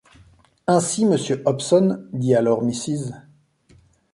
[0.65, 3.13] Ainsi, monsieur Hobson, dit alors Mrs.